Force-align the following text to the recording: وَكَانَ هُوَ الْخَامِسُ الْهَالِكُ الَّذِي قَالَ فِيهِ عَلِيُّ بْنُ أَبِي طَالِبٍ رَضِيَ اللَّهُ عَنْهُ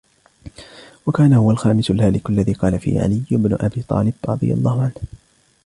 وَكَانَ 1.05 1.33
هُوَ 1.33 1.51
الْخَامِسُ 1.51 1.91
الْهَالِكُ 1.91 2.29
الَّذِي 2.29 2.53
قَالَ 2.53 2.79
فِيهِ 2.79 3.01
عَلِيُّ 3.01 3.23
بْنُ 3.31 3.57
أَبِي 3.61 3.81
طَالِبٍ 3.81 4.13
رَضِيَ 4.25 4.53
اللَّهُ 4.53 4.81
عَنْهُ 4.81 4.93